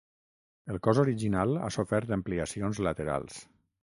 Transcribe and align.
El 0.73 0.77
cos 0.87 1.01
original 1.01 1.53
ha 1.65 1.69
sofert 1.75 2.13
ampliacions 2.17 2.81
laterals. 2.89 3.37